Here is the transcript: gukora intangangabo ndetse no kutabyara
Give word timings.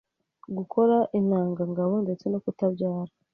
gukora 0.57 0.97
intangangabo 1.19 1.93
ndetse 2.05 2.25
no 2.29 2.39
kutabyara 2.43 3.11